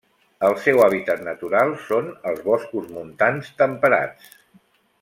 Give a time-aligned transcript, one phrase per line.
[0.45, 4.35] El seu hàbitat natural són els boscos montans temperats.